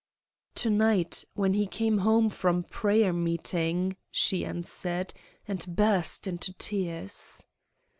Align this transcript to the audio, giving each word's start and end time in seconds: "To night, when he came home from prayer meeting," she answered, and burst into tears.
"To 0.55 0.71
night, 0.71 1.25
when 1.35 1.53
he 1.53 1.67
came 1.67 1.99
home 1.99 2.31
from 2.31 2.63
prayer 2.63 3.13
meeting," 3.13 3.97
she 4.09 4.43
answered, 4.43 5.13
and 5.47 5.63
burst 5.75 6.25
into 6.25 6.53
tears. 6.53 7.45